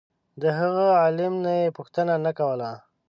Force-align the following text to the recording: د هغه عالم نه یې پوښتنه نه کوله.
د 0.41 0.43
هغه 0.59 0.85
عالم 1.01 1.33
نه 1.45 1.51
یې 1.59 1.75
پوښتنه 1.77 2.13
نه 2.25 2.31
کوله. 2.39 2.71